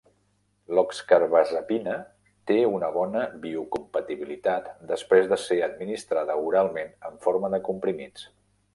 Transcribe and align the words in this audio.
L"oxcarbazepina 0.75 1.97
té 2.51 2.57
una 2.79 2.89
bona 2.97 3.23
biocompatibilitat 3.45 4.73
després 4.95 5.33
de 5.35 5.41
ser 5.45 5.61
administrada 5.71 6.41
oralment 6.51 6.95
en 7.13 7.25
forma 7.29 7.57
de 7.57 7.65
comprimits. 7.73 8.31